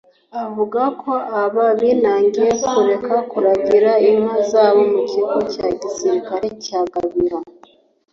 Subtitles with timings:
[0.43, 1.13] avuga ko
[1.43, 7.39] aba binangiye kureka kuragira inka zabo mu kigo cya Gisirikare cya Gabiro